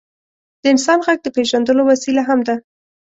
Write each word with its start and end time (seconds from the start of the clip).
د 0.61 0.63
انسان 0.73 0.99
ږغ 1.05 1.17
د 1.23 1.27
پېژندلو 1.35 1.81
وسیله 1.91 2.21
هم 2.29 2.39
ده. 2.47 2.55